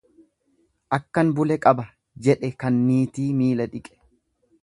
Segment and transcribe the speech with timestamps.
[0.97, 1.85] Akkan bule qaba
[2.29, 3.93] jedlhe kan niitii miila dhiqe.